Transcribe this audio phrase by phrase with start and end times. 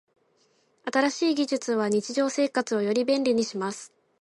[0.91, 3.93] 新しい技術は日常生活をより便利にします。